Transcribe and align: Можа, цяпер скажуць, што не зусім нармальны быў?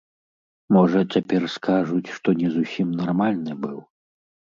Можа, 0.75 0.99
цяпер 1.17 1.45
скажуць, 1.55 2.13
што 2.15 2.29
не 2.39 2.49
зусім 2.55 2.87
нармальны 3.03 3.53
быў? 3.67 3.77